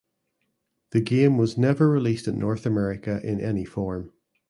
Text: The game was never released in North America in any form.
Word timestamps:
The 0.93 0.99
game 1.01 1.37
was 1.37 1.59
never 1.59 1.87
released 1.87 2.27
in 2.27 2.39
North 2.39 2.65
America 2.65 3.21
in 3.23 3.39
any 3.39 3.65
form. 3.65 4.11